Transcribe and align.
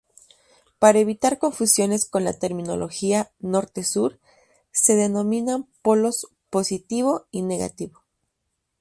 Para 0.79 0.97
evitar 0.97 1.37
confusiones 1.37 2.05
con 2.05 2.23
la 2.23 2.33
terminología 2.33 3.31
"norte-sur", 3.39 4.17
se 4.71 4.95
denominan 4.95 5.67
polos 5.83 6.25
"positivo" 6.49 7.27
y 7.29 7.43
"negativo". 7.43 8.01